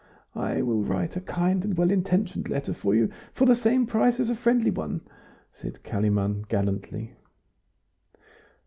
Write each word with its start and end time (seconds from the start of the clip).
"I 0.35 0.63
will 0.63 0.81
write 0.81 1.15
a 1.15 1.21
kind 1.21 1.63
and 1.63 1.77
well 1.77 1.91
intentioned 1.91 2.49
letter 2.49 2.73
for 2.73 2.95
you 2.95 3.11
for 3.35 3.45
the 3.45 3.55
same 3.55 3.85
price 3.85 4.19
as 4.19 4.31
a 4.31 4.35
friendly 4.35 4.71
one," 4.71 5.01
said 5.53 5.83
Kalimann, 5.83 6.47
gallantly. 6.49 7.13